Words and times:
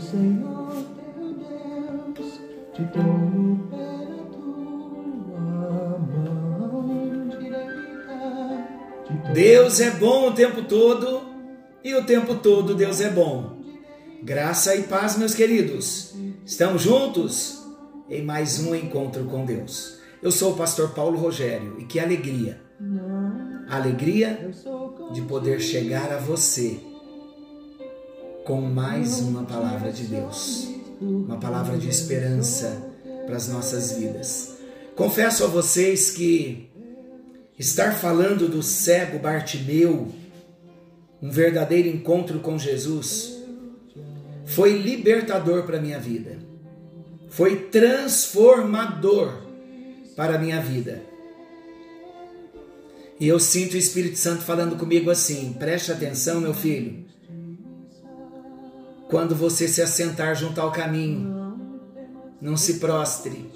Senhor 0.00 0.72
teu 0.96 1.34
Deus 1.34 2.40
te 2.74 2.82
pela 2.84 4.24
tua 4.32 5.98
mão 5.98 7.28
direita. 7.28 8.64
Deus 9.34 9.80
é 9.80 9.90
bom 9.90 10.28
o 10.28 10.32
tempo 10.32 10.62
todo 10.62 11.20
e 11.84 11.94
o 11.94 12.04
tempo 12.04 12.36
todo 12.36 12.74
Deus 12.74 13.02
é 13.02 13.10
bom. 13.10 13.60
Graça 14.22 14.74
e 14.74 14.84
paz, 14.84 15.18
meus 15.18 15.34
queridos. 15.34 16.14
Estamos 16.46 16.80
juntos 16.82 17.62
em 18.08 18.24
mais 18.24 18.58
um 18.58 18.74
encontro 18.74 19.24
com 19.24 19.44
Deus. 19.44 19.98
Eu 20.22 20.32
sou 20.32 20.52
o 20.52 20.56
pastor 20.56 20.94
Paulo 20.94 21.18
Rogério 21.18 21.76
e 21.78 21.84
que 21.84 22.00
alegria! 22.00 22.62
Alegria 23.68 24.50
de 25.12 25.20
poder 25.22 25.60
chegar 25.60 26.10
a 26.10 26.18
você 26.18 26.89
com 28.50 28.60
mais 28.60 29.20
uma 29.20 29.44
palavra 29.44 29.92
de 29.92 30.06
Deus, 30.06 30.66
uma 31.00 31.38
palavra 31.38 31.78
de 31.78 31.88
esperança 31.88 32.82
para 33.24 33.36
as 33.36 33.46
nossas 33.46 33.92
vidas. 33.92 34.56
Confesso 34.96 35.44
a 35.44 35.46
vocês 35.46 36.10
que 36.10 36.68
estar 37.56 37.92
falando 37.92 38.48
do 38.48 38.60
cego 38.60 39.20
Bartimeu, 39.20 40.08
um 41.22 41.30
verdadeiro 41.30 41.86
encontro 41.86 42.40
com 42.40 42.58
Jesus, 42.58 43.40
foi 44.46 44.78
libertador 44.78 45.62
para 45.62 45.80
minha 45.80 46.00
vida, 46.00 46.36
foi 47.28 47.54
transformador 47.54 49.32
para 50.16 50.34
a 50.34 50.38
minha 50.38 50.60
vida. 50.60 51.00
E 53.20 53.28
eu 53.28 53.38
sinto 53.38 53.74
o 53.74 53.78
Espírito 53.78 54.18
Santo 54.18 54.42
falando 54.42 54.74
comigo 54.74 55.08
assim: 55.08 55.52
preste 55.52 55.92
atenção, 55.92 56.40
meu 56.40 56.52
filho. 56.52 57.08
Quando 59.10 59.34
você 59.34 59.68
se 59.68 59.82
assentar 59.82 60.34
junto 60.34 60.60
ao 60.60 60.72
caminho, 60.72 61.58
não 62.40 62.56
se 62.56 62.74
prostre. 62.74 63.50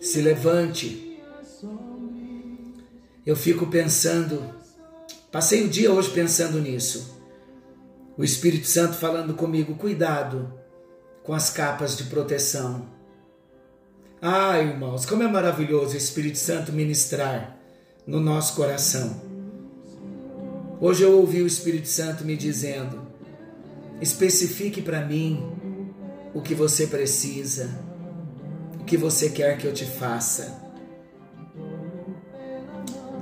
Se 0.00 0.20
levante. 0.20 1.22
Eu 3.24 3.36
fico 3.36 3.66
pensando, 3.68 4.54
passei 5.30 5.64
o 5.64 5.68
dia 5.68 5.92
hoje 5.92 6.10
pensando 6.10 6.58
nisso. 6.58 7.18
O 8.18 8.24
Espírito 8.24 8.66
Santo 8.66 8.96
falando 8.96 9.34
comigo: 9.34 9.76
cuidado 9.76 10.52
com 11.22 11.32
as 11.32 11.50
capas 11.50 11.96
de 11.96 12.04
proteção 12.04 13.00
ah, 14.22 14.58
irmãos, 14.58 15.06
como 15.06 15.22
é 15.22 15.28
maravilhoso 15.28 15.94
o 15.94 15.96
Espírito 15.96 16.36
Santo 16.36 16.74
ministrar 16.74 17.56
no 18.06 18.20
nosso 18.20 18.54
coração. 18.54 19.29
Hoje 20.80 21.02
eu 21.02 21.18
ouvi 21.18 21.42
o 21.42 21.46
Espírito 21.46 21.88
Santo 21.88 22.24
me 22.24 22.34
dizendo: 22.34 23.02
especifique 24.00 24.80
para 24.80 25.04
mim 25.04 25.52
o 26.32 26.40
que 26.40 26.54
você 26.54 26.86
precisa, 26.86 27.68
o 28.80 28.84
que 28.84 28.96
você 28.96 29.28
quer 29.28 29.58
que 29.58 29.66
eu 29.66 29.74
te 29.74 29.84
faça. 29.84 30.58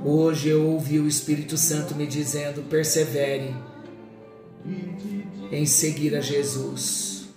Hoje 0.05 0.47
eu 0.47 0.65
ouvi 0.65 0.99
o 0.99 1.07
Espírito 1.07 1.57
Santo 1.57 1.93
me 1.95 2.07
dizendo: 2.07 2.61
persevere 2.69 3.53
em 5.51 5.65
seguir 5.65 6.15
a 6.15 6.21
Jesus 6.21 7.27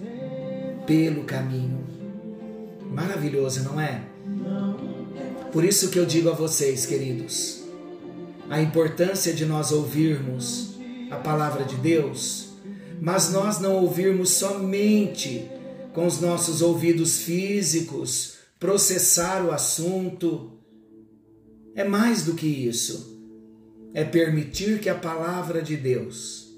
pelo 0.87 1.25
caminho. 1.25 1.85
Maravilhoso, 2.93 3.65
não 3.65 3.81
é? 3.81 4.03
Por 5.51 5.65
isso 5.65 5.91
que 5.91 5.99
eu 5.99 6.07
digo 6.07 6.31
a 6.31 6.33
vocês, 6.33 6.87
queridos, 6.87 7.62
a 8.53 8.61
importância 8.61 9.33
de 9.33 9.47
nós 9.47 9.73
ouvirmos 9.73 10.75
a 11.11 11.17
palavra 11.17 11.65
de 11.65 11.75
Deus, 11.77 12.51
mas 13.01 13.33
nós 13.33 13.59
não 13.59 13.77
ouvirmos 13.77 14.29
somente 14.29 15.51
com 15.95 16.07
os 16.07 16.21
nossos 16.21 16.61
ouvidos 16.61 17.21
físicos, 17.23 18.35
processar 18.61 19.43
o 19.43 19.53
assunto. 19.53 20.53
É 21.75 21.83
mais 21.83 22.25
do 22.25 22.35
que 22.35 22.47
isso. 22.47 23.19
É 23.95 24.05
permitir 24.05 24.81
que 24.81 24.91
a 24.91 24.95
palavra 24.95 25.63
de 25.63 25.75
Deus 25.75 26.55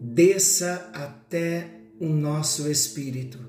desça 0.00 0.92
até 0.94 1.70
o 1.98 2.06
nosso 2.06 2.70
espírito 2.70 3.40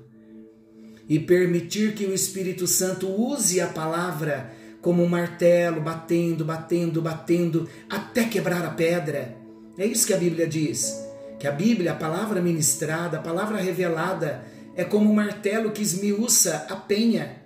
e 1.08 1.20
permitir 1.20 1.94
que 1.94 2.06
o 2.06 2.12
Espírito 2.12 2.66
Santo 2.66 3.06
use 3.06 3.60
a 3.60 3.68
palavra 3.68 4.52
como 4.84 5.02
um 5.02 5.08
martelo, 5.08 5.80
batendo, 5.80 6.44
batendo, 6.44 7.00
batendo, 7.00 7.66
até 7.88 8.24
quebrar 8.24 8.62
a 8.66 8.70
pedra. 8.70 9.34
É 9.78 9.86
isso 9.86 10.06
que 10.06 10.12
a 10.12 10.18
Bíblia 10.18 10.46
diz. 10.46 10.94
Que 11.38 11.46
a 11.46 11.50
Bíblia, 11.50 11.92
a 11.92 11.96
palavra 11.96 12.42
ministrada, 12.42 13.16
a 13.16 13.22
palavra 13.22 13.56
revelada, 13.56 14.44
é 14.76 14.84
como 14.84 15.10
um 15.10 15.14
martelo 15.14 15.70
que 15.70 15.80
esmiuça 15.80 16.66
a 16.68 16.76
penha, 16.76 17.42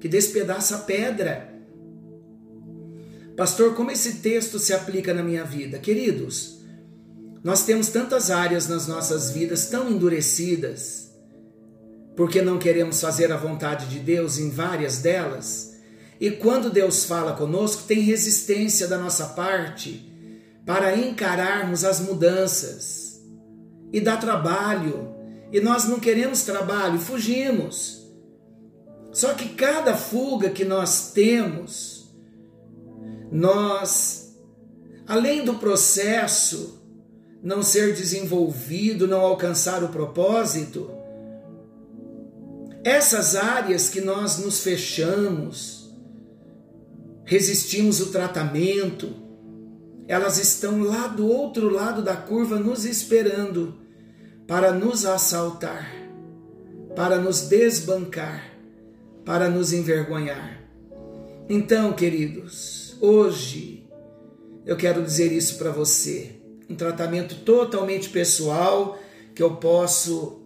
que 0.00 0.06
despedaça 0.06 0.76
a 0.76 0.78
pedra. 0.80 1.50
Pastor, 3.38 3.74
como 3.74 3.90
esse 3.90 4.16
texto 4.16 4.58
se 4.58 4.74
aplica 4.74 5.14
na 5.14 5.22
minha 5.22 5.44
vida? 5.44 5.78
Queridos, 5.78 6.60
nós 7.42 7.64
temos 7.64 7.88
tantas 7.88 8.30
áreas 8.30 8.68
nas 8.68 8.86
nossas 8.86 9.30
vidas 9.30 9.66
tão 9.70 9.90
endurecidas, 9.90 11.10
porque 12.14 12.42
não 12.42 12.58
queremos 12.58 13.00
fazer 13.00 13.32
a 13.32 13.36
vontade 13.38 13.86
de 13.86 13.98
Deus 13.98 14.36
em 14.36 14.50
várias 14.50 14.98
delas. 14.98 15.71
E 16.22 16.30
quando 16.30 16.70
Deus 16.70 17.02
fala 17.02 17.32
conosco, 17.32 17.82
tem 17.82 17.98
resistência 17.98 18.86
da 18.86 18.96
nossa 18.96 19.30
parte 19.30 20.08
para 20.64 20.96
encararmos 20.96 21.84
as 21.84 21.98
mudanças. 21.98 23.20
E 23.92 24.00
dá 24.00 24.16
trabalho. 24.16 25.12
E 25.50 25.60
nós 25.60 25.86
não 25.86 25.98
queremos 25.98 26.44
trabalho, 26.44 27.00
fugimos. 27.00 28.06
Só 29.10 29.34
que 29.34 29.48
cada 29.48 29.96
fuga 29.96 30.50
que 30.50 30.64
nós 30.64 31.10
temos, 31.10 32.14
nós, 33.32 34.32
além 35.08 35.44
do 35.44 35.54
processo 35.54 36.80
não 37.42 37.64
ser 37.64 37.96
desenvolvido, 37.96 39.08
não 39.08 39.22
alcançar 39.22 39.82
o 39.82 39.88
propósito, 39.88 40.88
essas 42.84 43.34
áreas 43.34 43.88
que 43.88 44.00
nós 44.00 44.38
nos 44.38 44.60
fechamos, 44.60 45.81
resistimos 47.32 47.98
o 47.98 48.12
tratamento, 48.12 49.08
elas 50.06 50.36
estão 50.36 50.82
lá 50.82 51.06
do 51.06 51.26
outro 51.26 51.70
lado 51.70 52.02
da 52.02 52.14
curva 52.14 52.58
nos 52.58 52.84
esperando 52.84 53.74
para 54.46 54.70
nos 54.70 55.06
assaltar, 55.06 55.90
para 56.94 57.18
nos 57.18 57.48
desbancar, 57.48 58.52
para 59.24 59.48
nos 59.48 59.72
envergonhar. 59.72 60.62
Então, 61.48 61.94
queridos, 61.94 62.98
hoje 63.00 63.88
eu 64.66 64.76
quero 64.76 65.02
dizer 65.02 65.32
isso 65.32 65.56
para 65.56 65.70
você, 65.70 66.36
um 66.68 66.74
tratamento 66.74 67.36
totalmente 67.36 68.10
pessoal 68.10 68.98
que 69.34 69.42
eu 69.42 69.56
posso 69.56 70.42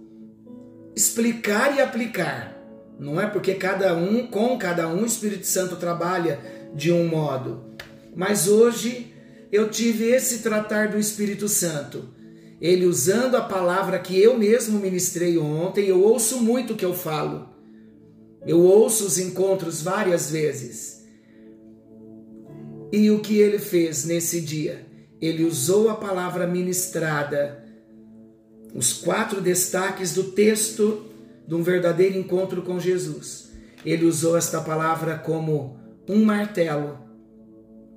explicar 0.94 1.76
e 1.76 1.80
aplicar. 1.80 2.56
Não 2.96 3.20
é 3.20 3.26
porque 3.26 3.54
cada 3.54 3.92
um, 3.96 4.28
com 4.28 4.56
cada 4.56 4.86
um, 4.86 5.02
o 5.02 5.06
Espírito 5.06 5.46
Santo 5.46 5.74
trabalha 5.74 6.54
de 6.76 6.92
um 6.92 7.08
modo. 7.08 7.74
Mas 8.14 8.46
hoje 8.46 9.12
eu 9.50 9.70
tive 9.70 10.04
esse 10.04 10.40
tratar 10.40 10.88
do 10.88 10.98
Espírito 10.98 11.48
Santo. 11.48 12.10
Ele 12.60 12.86
usando 12.86 13.36
a 13.36 13.42
palavra 13.42 13.98
que 13.98 14.20
eu 14.20 14.38
mesmo 14.38 14.78
ministrei 14.78 15.38
ontem, 15.38 15.86
eu 15.86 16.02
ouço 16.02 16.40
muito 16.40 16.72
o 16.72 16.76
que 16.76 16.84
eu 16.84 16.94
falo. 16.94 17.48
Eu 18.46 18.60
ouço 18.60 19.06
os 19.06 19.18
encontros 19.18 19.82
várias 19.82 20.30
vezes. 20.30 21.04
E 22.92 23.10
o 23.10 23.20
que 23.20 23.38
ele 23.38 23.58
fez 23.58 24.04
nesse 24.04 24.40
dia? 24.40 24.86
Ele 25.20 25.44
usou 25.44 25.88
a 25.88 25.96
palavra 25.96 26.46
ministrada 26.46 27.66
os 28.76 28.92
quatro 28.92 29.40
destaques 29.40 30.12
do 30.12 30.24
texto 30.24 31.06
de 31.48 31.54
um 31.54 31.62
verdadeiro 31.62 32.18
encontro 32.18 32.60
com 32.60 32.78
Jesus. 32.78 33.50
Ele 33.84 34.04
usou 34.04 34.36
esta 34.36 34.60
palavra 34.60 35.16
como 35.16 35.78
um 36.08 36.24
martelo 36.24 36.98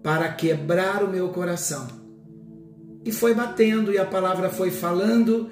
para 0.03 0.31
quebrar 0.33 1.03
o 1.03 1.09
meu 1.09 1.29
coração. 1.29 1.87
E 3.05 3.11
foi 3.11 3.33
batendo, 3.33 3.91
e 3.91 3.97
a 3.97 4.05
palavra 4.05 4.49
foi 4.49 4.71
falando, 4.71 5.49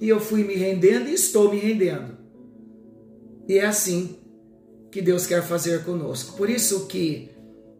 e 0.00 0.08
eu 0.08 0.20
fui 0.20 0.44
me 0.44 0.54
rendendo 0.54 1.08
e 1.08 1.14
estou 1.14 1.50
me 1.50 1.58
rendendo. 1.58 2.16
E 3.48 3.58
é 3.58 3.66
assim 3.66 4.16
que 4.90 5.02
Deus 5.02 5.26
quer 5.26 5.42
fazer 5.42 5.84
conosco. 5.84 6.36
Por 6.36 6.48
isso 6.48 6.86
que 6.86 7.30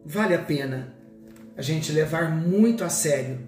vale 0.05 0.33
a 0.33 0.41
pena 0.41 0.95
a 1.55 1.61
gente 1.61 1.91
levar 1.91 2.31
muito 2.31 2.83
a 2.83 2.89
sério 2.89 3.39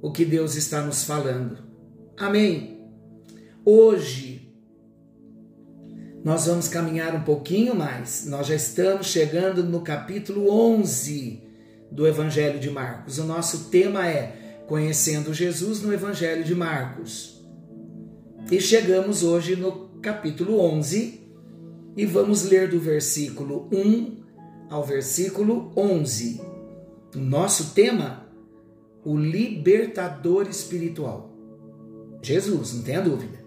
o 0.00 0.10
que 0.10 0.24
Deus 0.24 0.54
está 0.54 0.82
nos 0.82 1.04
falando. 1.04 1.58
Amém. 2.16 2.80
Hoje 3.64 4.43
nós 6.24 6.46
vamos 6.46 6.68
caminhar 6.68 7.14
um 7.14 7.20
pouquinho 7.20 7.74
mais. 7.74 8.24
Nós 8.26 8.46
já 8.46 8.54
estamos 8.54 9.08
chegando 9.08 9.62
no 9.62 9.82
capítulo 9.82 10.50
11 10.50 11.42
do 11.92 12.06
Evangelho 12.06 12.58
de 12.58 12.70
Marcos. 12.70 13.18
O 13.18 13.24
nosso 13.24 13.68
tema 13.68 14.08
é 14.08 14.64
Conhecendo 14.66 15.34
Jesus 15.34 15.82
no 15.82 15.92
Evangelho 15.92 16.42
de 16.42 16.54
Marcos. 16.54 17.44
E 18.50 18.58
chegamos 18.58 19.22
hoje 19.22 19.54
no 19.54 19.90
capítulo 20.00 20.58
11 20.60 21.20
e 21.94 22.06
vamos 22.06 22.44
ler 22.44 22.70
do 22.70 22.80
versículo 22.80 23.68
1 23.70 24.16
ao 24.70 24.82
versículo 24.82 25.72
11. 25.76 26.40
Nosso 27.16 27.74
tema: 27.74 28.26
o 29.04 29.14
libertador 29.14 30.48
espiritual. 30.48 31.30
Jesus, 32.22 32.72
não 32.72 32.82
tenha 32.82 33.02
dúvida. 33.02 33.43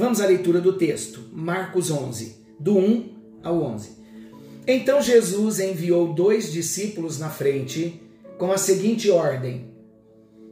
Vamos 0.00 0.18
à 0.18 0.26
leitura 0.26 0.62
do 0.62 0.78
texto, 0.78 1.20
Marcos 1.30 1.90
11, 1.90 2.36
do 2.58 2.78
1 2.78 3.16
ao 3.42 3.62
11. 3.62 3.98
Então 4.66 5.02
Jesus 5.02 5.60
enviou 5.60 6.14
dois 6.14 6.50
discípulos 6.50 7.18
na 7.18 7.28
frente 7.28 8.00
com 8.38 8.50
a 8.50 8.56
seguinte 8.56 9.10
ordem: 9.10 9.74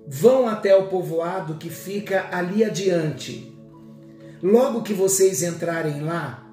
Vão 0.07 0.47
até 0.47 0.77
o 0.77 0.89
povoado 0.89 1.55
que 1.55 1.71
fica 1.71 2.29
ali 2.31 2.63
adiante. 2.63 3.51
Logo 4.43 4.83
que 4.83 4.93
vocês 4.93 5.43
entrarem 5.43 6.03
lá, 6.03 6.47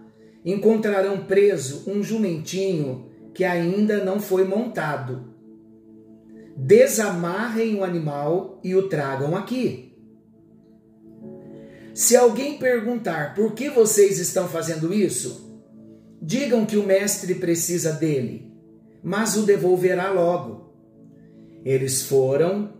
encontrarão 0.45 1.25
preso 1.25 1.83
um 1.91 2.01
jumentinho 2.01 3.11
que 3.33 3.43
ainda 3.43 4.05
não 4.05 4.21
foi 4.21 4.45
montado. 4.45 5.35
Desamarrem 6.55 7.75
o 7.75 7.83
animal 7.83 8.57
e 8.63 8.73
o 8.73 8.87
tragam 8.87 9.35
aqui. 9.35 9.84
Se 11.95 12.15
alguém 12.15 12.59
perguntar 12.59 13.33
por 13.33 13.53
que 13.53 13.69
vocês 13.69 14.19
estão 14.19 14.47
fazendo 14.47 14.93
isso, 14.93 15.59
digam 16.21 16.63
que 16.63 16.77
o 16.77 16.85
mestre 16.85 17.33
precisa 17.33 17.93
dele, 17.93 18.51
mas 19.01 19.35
o 19.35 19.41
devolverá 19.41 20.11
logo. 20.11 20.75
Eles 21.63 22.03
foram 22.03 22.73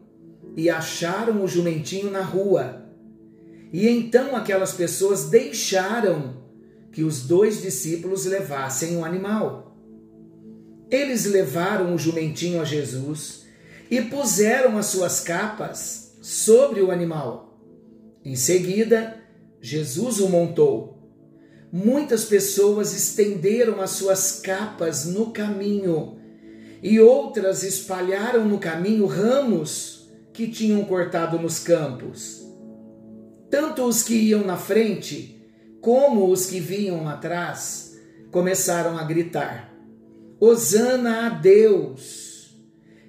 e 0.56 0.70
acharam 0.70 1.44
o 1.44 1.48
jumentinho 1.48 2.12
na 2.12 2.22
rua 2.22 2.86
e 3.78 3.90
então 3.90 4.38
aquelas 4.38 4.72
pessoas 4.72 5.26
deixaram 5.26 6.38
que 6.94 7.04
os 7.04 7.24
dois 7.24 7.62
discípulos 7.62 8.26
levassem 8.26 8.96
o 8.96 9.04
animal. 9.04 9.76
Eles 10.90 11.26
levaram 11.26 11.94
o 11.94 11.98
jumentinho 11.98 12.62
a 12.62 12.64
Jesus 12.64 13.44
e 13.92 14.02
puseram 14.02 14.78
as 14.78 14.86
suas 14.86 15.20
capas 15.20 16.16
sobre 16.22 16.82
o 16.82 16.90
animal. 16.90 17.45
Em 18.26 18.36
seguida, 18.36 19.18
Jesus 19.62 20.20
o 20.20 20.28
montou. 20.28 20.98
Muitas 21.72 22.26
pessoas 22.26 22.92
estenderam 22.92 23.80
as 23.80 23.92
suas 23.92 24.40
capas 24.40 25.06
no 25.06 25.32
caminho 25.32 26.18
e 26.82 27.00
outras 27.00 27.62
espalharam 27.62 28.46
no 28.46 28.58
caminho 28.58 29.06
ramos 29.06 30.10
que 30.34 30.48
tinham 30.48 30.84
cortado 30.86 31.38
nos 31.38 31.60
campos. 31.60 32.44
Tanto 33.50 33.84
os 33.84 34.02
que 34.02 34.16
iam 34.16 34.44
na 34.44 34.58
frente, 34.58 35.40
como 35.80 36.32
os 36.32 36.48
que 36.48 36.60
vinham 36.60 37.08
atrás, 37.08 37.96
começaram 38.32 38.98
a 38.98 39.04
gritar: 39.04 39.72
Hosana 40.40 41.28
a 41.28 41.30
Deus! 41.30 42.56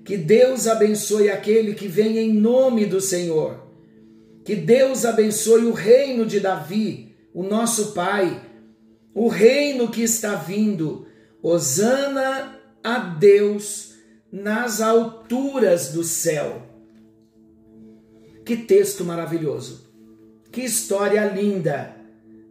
Que 0.05 0.17
Deus 0.17 0.67
abençoe 0.67 1.31
aquele 1.31 1.75
que 1.75 1.89
vem 1.89 2.19
em 2.19 2.33
nome 2.33 2.85
do 2.87 3.01
Senhor. 3.01 3.66
Que 4.47 4.55
Deus 4.55 5.05
abençoe 5.05 5.65
o 5.65 5.73
reino 5.73 6.25
de 6.25 6.39
Davi, 6.39 7.17
o 7.35 7.43
nosso 7.43 7.91
Pai, 7.95 8.41
o 9.13 9.27
reino 9.27 9.91
que 9.91 10.03
está 10.03 10.37
vindo. 10.37 11.09
Hosana 11.43 12.57
a 12.83 12.97
Deus 12.97 13.95
nas 14.31 14.81
alturas 14.81 15.89
do 15.89 16.05
céu. 16.05 16.63
Que 18.45 18.57
texto 18.57 19.05
maravilhoso. 19.05 19.91
Que 20.53 20.61
história 20.61 21.25
linda 21.25 21.97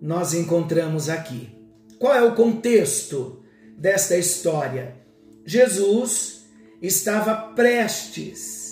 nós 0.01 0.33
encontramos 0.33 1.07
aqui. 1.07 1.49
Qual 1.97 2.13
é 2.13 2.21
o 2.21 2.35
contexto 2.35 3.41
desta 3.77 4.17
história? 4.17 4.97
Jesus 5.45 6.45
estava 6.81 7.53
prestes 7.53 8.64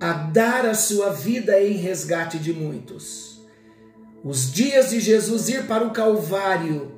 a 0.00 0.12
dar 0.12 0.66
a 0.66 0.74
sua 0.74 1.10
vida 1.10 1.60
em 1.62 1.72
resgate 1.72 2.38
de 2.38 2.52
muitos. 2.52 3.42
Os 4.22 4.52
dias 4.52 4.90
de 4.90 5.00
Jesus 5.00 5.48
ir 5.48 5.66
para 5.66 5.86
o 5.86 5.92
Calvário 5.92 6.92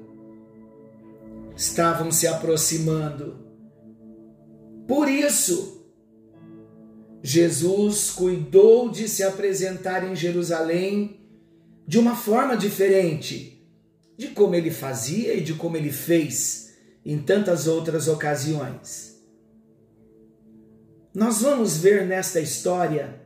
estavam 1.57 2.11
se 2.11 2.27
aproximando. 2.27 3.39
Por 4.87 5.09
isso, 5.09 5.87
Jesus 7.23 8.11
cuidou 8.11 8.91
de 8.91 9.09
se 9.09 9.23
apresentar 9.23 10.11
em 10.11 10.17
Jerusalém 10.17 11.21
de 11.87 11.99
uma 11.99 12.17
forma 12.17 12.57
diferente 12.57 13.67
de 14.17 14.29
como 14.29 14.55
ele 14.55 14.71
fazia 14.71 15.35
e 15.35 15.41
de 15.41 15.55
como 15.55 15.77
ele 15.77 15.91
fez 15.91 16.75
em 17.05 17.19
tantas 17.19 17.67
outras 17.67 18.07
ocasiões. 18.07 19.10
Nós 21.13 21.43
vamos 21.43 21.77
ver 21.77 22.07
nesta 22.07 22.41
história 22.41 23.21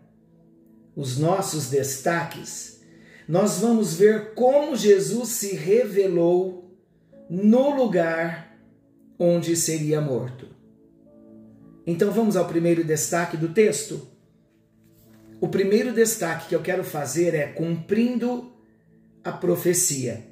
os 0.96 1.18
nossos 1.18 1.68
destaques. 1.68 2.80
Nós 3.28 3.58
vamos 3.58 3.94
ver 3.94 4.34
como 4.34 4.74
Jesus 4.74 5.30
se 5.30 5.54
revelou 5.54 6.74
no 7.28 7.74
lugar 7.74 8.58
onde 9.18 9.54
seria 9.54 10.00
morto. 10.00 10.48
Então 11.86 12.10
vamos 12.10 12.36
ao 12.36 12.46
primeiro 12.46 12.82
destaque 12.82 13.36
do 13.36 13.52
texto. 13.52 14.08
O 15.38 15.48
primeiro 15.48 15.92
destaque 15.92 16.48
que 16.48 16.54
eu 16.54 16.62
quero 16.62 16.84
fazer 16.84 17.34
é 17.34 17.48
cumprindo 17.48 18.50
a 19.22 19.32
profecia. 19.32 20.24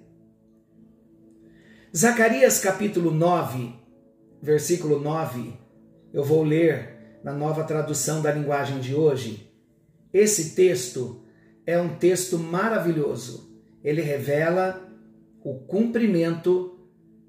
Zacarias 1.95 2.59
capítulo 2.61 3.11
9, 3.11 3.75
versículo 4.41 4.99
9, 4.99 5.53
eu 6.15 6.25
vou 6.25 6.43
ler 6.43 6.92
na 7.23 7.33
nova 7.33 7.65
tradução 7.65 8.21
da 8.21 8.33
linguagem 8.33 8.81
de 8.81 8.95
hoje. 8.95 9.53
Esse 10.13 10.55
texto 10.55 11.23
é 11.67 11.79
um 11.81 11.97
texto 11.97 12.39
maravilhoso. 12.39 13.51
Ele 13.83 14.03
revela 14.03 14.81
o 15.43 15.55
cumprimento 15.55 16.79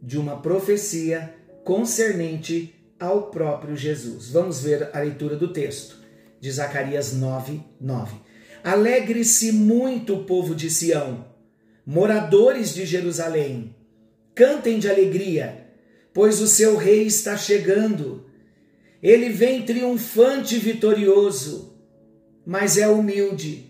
de 0.02 0.18
uma 0.18 0.42
profecia 0.42 1.34
concernente 1.64 2.74
ao 3.00 3.32
próprio 3.32 3.76
Jesus. 3.76 4.30
Vamos 4.30 4.62
ver 4.62 4.90
a 4.94 5.00
leitura 5.00 5.36
do 5.36 5.54
texto 5.54 5.98
de 6.40 6.52
Zacarias 6.52 7.14
9, 7.14 7.62
9. 7.80 8.16
Alegre-se 8.64 9.52
muito 9.52 10.16
o 10.16 10.24
povo 10.26 10.56
de 10.56 10.70
Sião 10.70 11.34
moradores 11.86 12.74
de 12.74 12.86
Jerusalém, 12.86 13.76
cantem 14.34 14.80
de 14.80 14.90
alegria, 14.90 15.68
pois 16.14 16.40
o 16.40 16.48
seu 16.48 16.78
rei 16.78 17.04
está 17.04 17.36
chegando. 17.36 18.23
Ele 19.04 19.28
vem 19.28 19.66
triunfante 19.66 20.56
e 20.56 20.60
vitorioso, 20.60 21.78
mas 22.46 22.78
é 22.78 22.88
humilde 22.88 23.70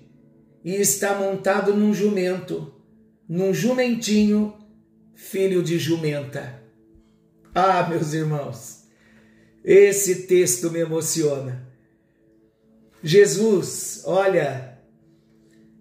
e 0.64 0.76
está 0.76 1.16
montado 1.16 1.74
num 1.74 1.92
jumento, 1.92 2.72
num 3.28 3.52
jumentinho, 3.52 4.54
filho 5.16 5.64
de 5.64 5.80
jumenta. 5.80 6.62
Ah, 7.52 7.88
meus 7.90 8.14
irmãos, 8.14 8.84
esse 9.64 10.28
texto 10.28 10.70
me 10.70 10.82
emociona. 10.82 11.68
Jesus, 13.02 14.04
olha, 14.06 14.78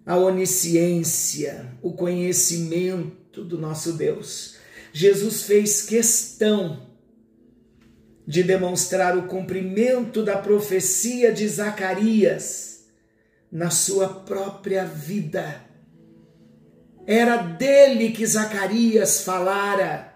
a 0.03 0.17
onisciência, 0.17 1.77
o 1.79 1.93
conhecimento 1.93 3.43
do 3.45 3.59
nosso 3.59 3.93
Deus. 3.93 4.57
Jesus 4.91 5.43
fez 5.43 5.83
questão 5.83 6.92
de 8.25 8.43
demonstrar 8.43 9.17
o 9.17 9.27
cumprimento 9.27 10.23
da 10.23 10.37
profecia 10.37 11.31
de 11.31 11.47
Zacarias 11.47 12.85
na 13.51 13.69
sua 13.69 14.07
própria 14.07 14.85
vida. 14.85 15.61
Era 17.05 17.37
dele 17.37 18.11
que 18.11 18.25
Zacarias 18.25 19.21
falara. 19.21 20.13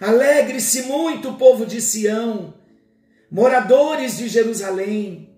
Alegre-se 0.00 0.82
muito, 0.82 1.34
povo 1.34 1.66
de 1.66 1.80
Sião, 1.80 2.54
moradores 3.30 4.16
de 4.16 4.28
Jerusalém, 4.28 5.34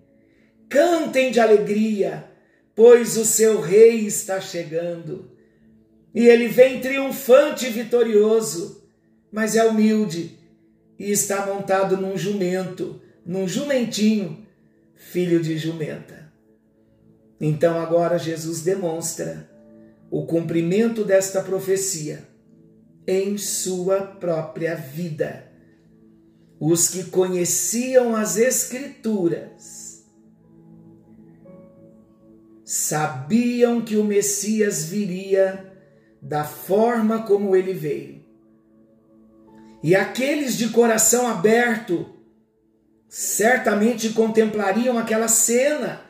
cantem 0.69 1.31
de 1.31 1.39
alegria 1.39 2.31
pois 2.75 3.17
o 3.17 3.25
seu 3.25 3.61
rei 3.61 4.05
está 4.05 4.41
chegando. 4.41 5.31
E 6.13 6.27
ele 6.27 6.47
vem 6.47 6.79
triunfante 6.79 7.67
e 7.67 7.69
vitorioso, 7.69 8.83
mas 9.31 9.55
é 9.55 9.63
humilde 9.63 10.37
e 10.97 11.11
está 11.11 11.45
montado 11.45 11.97
num 11.97 12.17
jumento, 12.17 13.01
num 13.25 13.47
jumentinho, 13.47 14.45
filho 14.95 15.41
de 15.41 15.57
jumenta. 15.57 16.31
Então 17.39 17.79
agora 17.79 18.17
Jesus 18.17 18.61
demonstra 18.61 19.49
o 20.09 20.25
cumprimento 20.25 21.03
desta 21.03 21.41
profecia 21.41 22.27
em 23.07 23.37
sua 23.37 24.01
própria 24.01 24.75
vida. 24.75 25.51
Os 26.59 26.87
que 26.87 27.05
conheciam 27.05 28.15
as 28.15 28.37
Escrituras 28.37 30.05
sabiam 32.63 33.81
que 33.81 33.97
o 33.97 34.03
Messias 34.03 34.85
viria 34.85 35.73
da 36.21 36.45
forma 36.45 37.23
como 37.23 37.55
ele 37.55 37.73
veio. 37.73 38.12
E 39.83 39.97
aqueles 39.97 40.55
de 40.57 40.69
coração 40.69 41.27
aberto 41.27 42.09
certamente 43.09 44.09
contemplariam 44.13 44.97
aquela 44.97 45.27
cena 45.27 46.01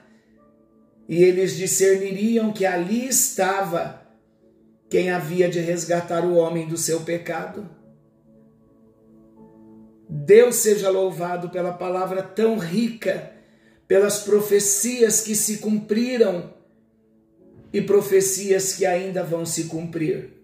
e 1.09 1.23
eles 1.23 1.57
discerniriam 1.57 2.53
que 2.53 2.67
ali 2.67 3.07
estava 3.07 4.01
quem 4.89 5.09
havia 5.09 5.49
de 5.49 5.59
resgatar 5.59 6.23
o 6.23 6.35
homem 6.35 6.67
do 6.67 6.77
seu 6.77 7.01
pecado. 7.01 7.67
Deus 10.07 10.57
seja 10.57 10.91
louvado 10.91 11.49
pela 11.49 11.73
palavra 11.73 12.21
tão 12.21 12.59
rica, 12.59 13.33
pelas 13.87 14.19
profecias 14.19 15.21
que 15.21 15.35
se 15.35 15.57
cumpriram 15.57 16.53
e 17.73 17.81
profecias 17.81 18.73
que 18.75 18.85
ainda 18.85 19.23
vão 19.23 19.47
se 19.47 19.63
cumprir. 19.63 20.42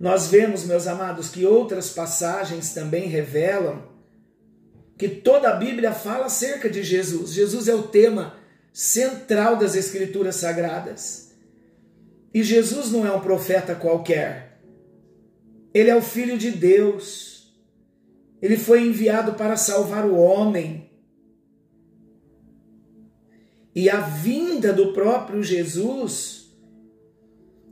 Nós 0.00 0.28
vemos, 0.28 0.64
meus 0.64 0.86
amados, 0.86 1.28
que 1.28 1.44
outras 1.44 1.90
passagens 1.90 2.72
também 2.72 3.06
revelam 3.06 3.90
que 4.96 5.08
toda 5.08 5.50
a 5.50 5.56
Bíblia 5.56 5.92
fala 5.92 6.26
acerca 6.26 6.70
de 6.70 6.82
Jesus. 6.82 7.32
Jesus 7.32 7.68
é 7.68 7.74
o 7.74 7.88
tema 7.88 8.34
central 8.72 9.56
das 9.56 9.74
Escrituras 9.74 10.36
Sagradas. 10.36 11.34
E 12.32 12.42
Jesus 12.42 12.90
não 12.90 13.06
é 13.06 13.12
um 13.12 13.20
profeta 13.20 13.74
qualquer. 13.74 14.62
Ele 15.74 15.90
é 15.90 15.96
o 15.96 16.02
Filho 16.02 16.38
de 16.38 16.50
Deus. 16.50 17.54
Ele 18.40 18.56
foi 18.56 18.86
enviado 18.86 19.34
para 19.34 19.56
salvar 19.56 20.06
o 20.06 20.16
homem. 20.16 20.90
E 23.74 23.90
a 23.90 24.00
vinda 24.00 24.72
do 24.72 24.92
próprio 24.92 25.42
Jesus, 25.42 26.50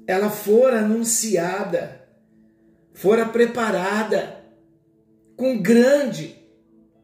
ela 0.06 0.30
fora 0.30 0.80
anunciada, 0.80 1.97
fora 2.98 3.24
preparada 3.26 4.44
com 5.36 5.62
grande 5.62 6.36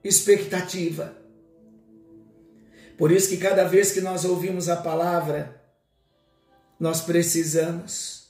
expectativa. 0.02 1.16
Por 2.98 3.12
isso 3.12 3.28
que 3.28 3.36
cada 3.36 3.62
vez 3.62 3.92
que 3.92 4.00
nós 4.00 4.24
ouvimos 4.24 4.68
a 4.68 4.74
palavra, 4.76 5.62
nós 6.80 7.00
precisamos 7.00 8.28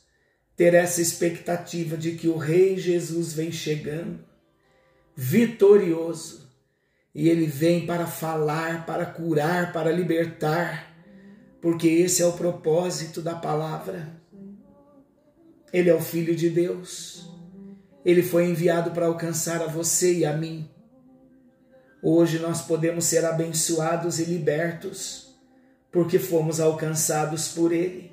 ter 0.55 0.75
essa 0.75 1.01
expectativa 1.01 1.97
de 1.97 2.13
que 2.13 2.29
o 2.29 2.37
Rei 2.37 2.77
Jesus 2.77 3.33
vem 3.33 3.51
chegando, 3.51 4.23
vitorioso, 5.17 6.47
e 7.15 7.31
ele 7.31 7.47
vem 7.47 7.87
para 7.87 8.07
falar, 8.07 8.85
para 8.85 9.07
curar, 9.07 9.73
para 9.73 9.91
libertar, 9.91 10.95
porque 11.63 11.89
esse 11.89 12.21
é 12.21 12.27
o 12.27 12.33
propósito 12.35 13.23
da 13.23 13.35
palavra. 13.35 14.21
Ele 15.73 15.89
é 15.89 15.95
o 15.95 16.01
Filho 16.03 16.37
de 16.37 16.51
Deus. 16.51 17.34
Ele 18.05 18.23
foi 18.23 18.45
enviado 18.47 18.91
para 18.91 19.07
alcançar 19.07 19.63
a 19.63 19.67
você 19.67 20.19
e 20.19 20.25
a 20.27 20.37
mim. 20.37 20.69
Hoje 22.03 22.39
nós 22.39 22.61
podemos 22.61 23.07
ser 23.07 23.25
abençoados 23.25 24.19
e 24.19 24.25
libertos, 24.25 25.35
porque 25.91 26.19
fomos 26.19 26.61
alcançados 26.61 27.49
por 27.49 27.73
Ele. 27.73 28.13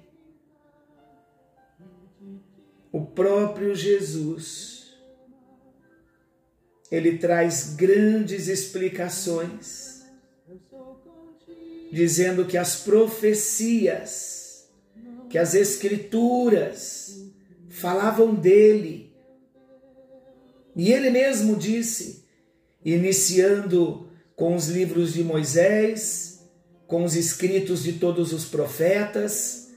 O 2.91 3.05
próprio 3.05 3.73
Jesus, 3.73 4.97
ele 6.91 7.17
traz 7.17 7.73
grandes 7.73 8.49
explicações, 8.49 10.05
dizendo 11.89 12.45
que 12.45 12.57
as 12.57 12.81
profecias, 12.81 14.69
que 15.29 15.37
as 15.37 15.53
Escrituras 15.53 17.31
falavam 17.69 18.35
dele. 18.35 19.10
E 20.75 20.91
ele 20.91 21.09
mesmo 21.09 21.55
disse: 21.55 22.25
iniciando 22.83 24.07
com 24.35 24.55
os 24.55 24.67
livros 24.67 25.13
de 25.13 25.23
Moisés, 25.23 26.41
com 26.87 27.03
os 27.03 27.15
escritos 27.15 27.83
de 27.83 27.93
todos 27.93 28.33
os 28.33 28.45
profetas. 28.45 29.69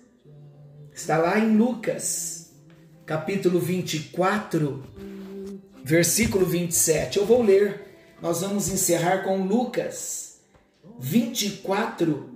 Está 0.92 1.18
lá 1.18 1.38
em 1.38 1.56
Lucas, 1.56 2.50
capítulo 3.04 3.60
24, 3.60 4.84
versículo 5.84 6.46
27. 6.46 7.18
Eu 7.18 7.26
vou 7.26 7.42
ler. 7.42 7.82
Nós 8.22 8.40
vamos 8.40 8.68
encerrar 8.68 9.18
com 9.18 9.44
Lucas 9.44 10.40
24, 10.98 12.30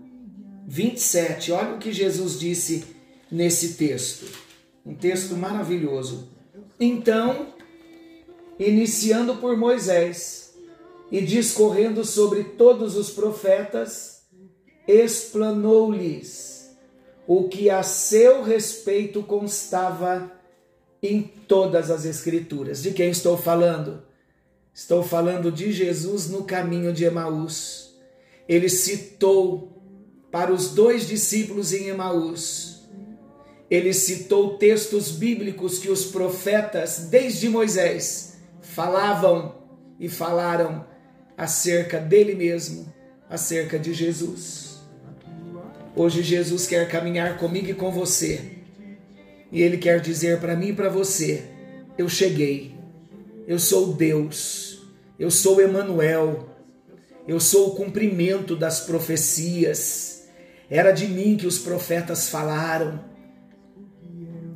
27. 0.66 1.52
Olha 1.52 1.74
o 1.74 1.78
que 1.78 1.92
Jesus 1.92 2.38
disse 2.38 2.84
nesse 3.30 3.74
texto. 3.74 4.26
Um 4.84 4.94
texto 4.94 5.36
maravilhoso. 5.36 6.28
Então, 6.78 7.54
iniciando 8.58 9.36
por 9.36 9.56
Moisés, 9.56 10.48
e 11.10 11.20
discorrendo 11.20 12.04
sobre 12.04 12.44
todos 12.44 12.96
os 12.96 13.10
profetas, 13.10 14.22
explanou-lhes 14.86 16.76
o 17.26 17.48
que 17.48 17.70
a 17.70 17.82
seu 17.82 18.42
respeito 18.42 19.22
constava 19.22 20.32
em 21.02 21.22
todas 21.22 21.90
as 21.90 22.04
Escrituras. 22.04 22.82
De 22.82 22.92
quem 22.92 23.10
estou 23.10 23.36
falando? 23.36 24.02
Estou 24.74 25.02
falando 25.02 25.50
de 25.50 25.72
Jesus 25.72 26.28
no 26.28 26.44
caminho 26.44 26.92
de 26.92 27.04
Emaús. 27.04 27.94
Ele 28.48 28.68
citou 28.68 29.82
para 30.30 30.52
os 30.52 30.70
dois 30.70 31.06
discípulos 31.06 31.72
em 31.72 31.88
Emaús. 31.88 32.82
Ele 33.70 33.92
citou 33.92 34.56
textos 34.56 35.10
bíblicos 35.10 35.78
que 35.78 35.90
os 35.90 36.06
profetas, 36.06 37.08
desde 37.10 37.48
Moisés, 37.48 38.27
falavam 38.78 39.56
e 39.98 40.08
falaram 40.08 40.86
acerca 41.36 41.98
dele 41.98 42.36
mesmo, 42.36 42.94
acerca 43.28 43.76
de 43.76 43.92
Jesus. 43.92 44.78
Hoje 45.96 46.22
Jesus 46.22 46.64
quer 46.64 46.88
caminhar 46.88 47.38
comigo 47.38 47.68
e 47.70 47.74
com 47.74 47.90
você. 47.90 48.40
E 49.50 49.60
ele 49.62 49.78
quer 49.78 50.00
dizer 50.00 50.38
para 50.38 50.54
mim 50.54 50.68
e 50.68 50.72
para 50.72 50.88
você: 50.88 51.42
eu 51.98 52.08
cheguei. 52.08 52.76
Eu 53.48 53.58
sou 53.58 53.94
Deus. 53.94 54.80
Eu 55.18 55.32
sou 55.32 55.60
Emanuel. 55.60 56.48
Eu 57.26 57.40
sou 57.40 57.70
o 57.70 57.74
cumprimento 57.74 58.54
das 58.54 58.82
profecias. 58.82 60.28
Era 60.70 60.92
de 60.92 61.08
mim 61.08 61.36
que 61.36 61.48
os 61.48 61.58
profetas 61.58 62.28
falaram. 62.28 63.04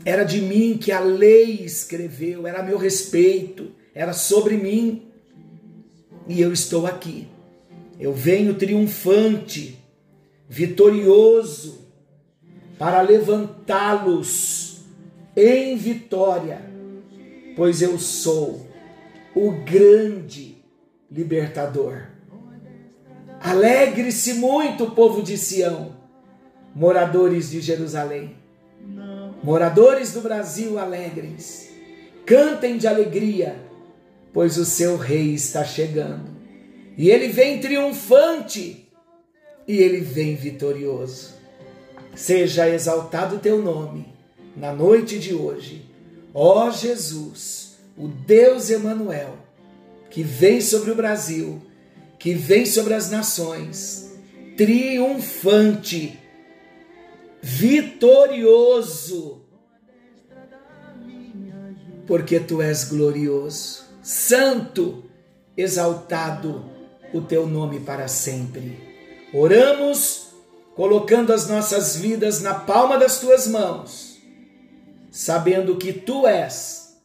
Era 0.05 0.23
de 0.23 0.41
mim 0.41 0.79
que 0.79 0.93
a 0.93 1.01
lei 1.01 1.65
escreveu, 1.65 2.47
era 2.47 2.61
a 2.61 2.63
meu 2.63 2.77
respeito, 2.79 3.82
era 3.95 4.13
sobre 4.13 4.57
mim 4.57 5.11
e 6.27 6.41
eu 6.41 6.53
estou 6.53 6.87
aqui. 6.87 7.29
Eu 7.99 8.13
venho 8.13 8.55
triunfante, 8.55 9.79
vitorioso, 10.49 11.83
para 12.79 13.01
levantá-los 13.01 14.81
em 15.37 15.77
vitória, 15.77 16.61
pois 17.55 17.81
eu 17.81 17.99
sou 17.99 18.67
o 19.35 19.53
grande 19.65 20.57
libertador. 21.11 22.09
Alegre-se 23.41 24.35
muito, 24.35 24.91
povo 24.93 25.23
de 25.23 25.37
Sião, 25.37 25.97
moradores 26.75 27.51
de 27.51 27.61
Jerusalém, 27.61 28.37
moradores 29.43 30.13
do 30.13 30.21
Brasil, 30.21 30.79
alegrem-se, 30.79 31.71
cantem 32.25 32.79
de 32.79 32.87
alegria 32.87 33.57
pois 34.33 34.57
o 34.57 34.65
seu 34.65 34.97
rei 34.97 35.35
está 35.35 35.65
chegando. 35.65 36.31
E 36.97 37.11
ele 37.11 37.29
vem 37.29 37.61
triunfante 37.61 38.89
e 39.67 39.79
ele 39.79 40.01
vem 40.01 40.35
vitorioso. 40.35 41.35
Seja 42.15 42.69
exaltado 42.69 43.37
o 43.37 43.39
teu 43.39 43.63
nome 43.63 44.13
na 44.57 44.73
noite 44.73 45.19
de 45.19 45.35
hoje, 45.35 45.87
ó 46.35 46.71
Jesus, 46.71 47.79
o 47.97 48.09
Deus 48.09 48.69
Emanuel, 48.69 49.39
que 50.11 50.23
vem 50.23 50.61
sobre 50.61 50.91
o 50.91 50.95
Brasil, 50.95 51.63
que 52.19 52.35
vem 52.35 52.67
sobre 52.67 52.93
as 52.93 53.11
nações, 53.11 54.13
triunfante, 54.57 56.19
vitorioso, 57.41 59.41
porque 62.07 62.39
tu 62.39 62.61
és 62.61 62.85
glorioso 62.85 63.92
santo, 64.03 65.05
exaltado 65.57 66.71
o 67.13 67.21
teu 67.21 67.47
nome 67.47 67.81
para 67.81 68.09
sempre. 68.09 68.79
Oramos 69.33 70.33
colocando 70.75 71.33
as 71.33 71.49
nossas 71.49 71.97
vidas 71.97 72.41
na 72.41 72.55
palma 72.55 72.99
das 72.99 73.21
tuas 73.21 73.47
mãos, 73.47 74.21
sabendo 75.11 75.77
que 75.77 75.93
tu 75.93 76.27
és 76.27 77.01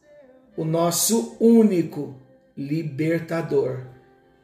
o 0.56 0.64
nosso 0.64 1.36
único 1.38 2.20
libertador 2.56 3.86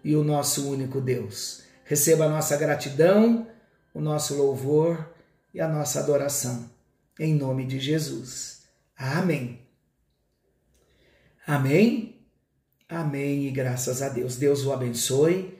e 0.05 0.15
o 0.15 0.23
nosso 0.23 0.71
único 0.71 1.01
Deus. 1.01 1.63
Receba 1.85 2.27
a 2.27 2.29
nossa 2.29 2.57
gratidão, 2.57 3.47
o 3.93 4.01
nosso 4.01 4.37
louvor 4.37 5.13
e 5.53 5.61
a 5.61 5.69
nossa 5.69 6.01
adoração. 6.01 6.71
Em 7.19 7.35
nome 7.35 7.67
de 7.67 7.81
Jesus. 7.81 8.63
Amém. 8.97 9.61
Amém. 11.47 12.14
Amém 12.95 13.49
e 13.49 13.51
graças 13.51 14.01
a 14.03 14.09
Deus. 14.09 14.37
Deus 14.37 14.65
o 14.65 14.73
abençoe. 14.73 15.59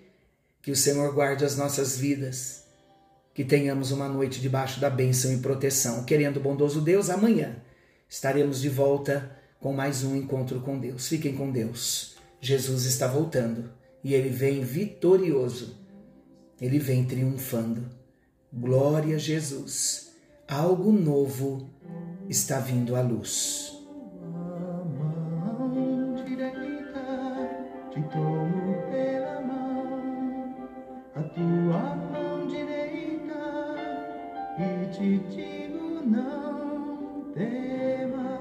Que 0.63 0.71
o 0.71 0.77
Senhor 0.77 1.13
guarde 1.13 1.45
as 1.45 1.57
nossas 1.57 1.97
vidas. 1.97 2.63
Que 3.35 3.45
tenhamos 3.45 3.91
uma 3.91 4.09
noite 4.09 4.41
debaixo 4.41 4.79
da 4.79 4.89
bênção 4.89 5.33
e 5.33 5.39
proteção. 5.39 6.05
Querendo 6.05 6.39
bondoso 6.39 6.81
Deus, 6.81 7.11
amanhã 7.11 7.57
estaremos 8.09 8.61
de 8.61 8.69
volta 8.69 9.37
com 9.59 9.73
mais 9.73 10.05
um 10.05 10.15
encontro 10.15 10.61
com 10.61 10.79
Deus. 10.79 11.09
Fiquem 11.09 11.35
com 11.35 11.51
Deus. 11.51 12.15
Jesus 12.41 12.85
está 12.85 13.09
voltando 13.09 13.69
e 14.05 14.15
ele 14.15 14.29
vem 14.29 14.63
vitorioso. 14.63 15.77
Ele 16.61 16.79
vem 16.79 17.05
triunfando. 17.05 17.91
Glória 18.53 19.17
a 19.17 19.19
Jesus. 19.19 20.13
Algo 20.47 20.93
novo 20.93 21.69
está 22.29 22.61
vindo 22.61 22.95
à 22.95 23.01
luz. 23.01 23.74